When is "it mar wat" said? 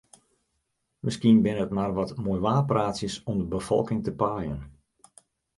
1.65-2.11